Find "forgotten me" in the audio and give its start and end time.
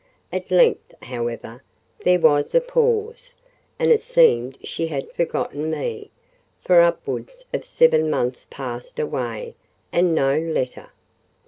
5.11-6.09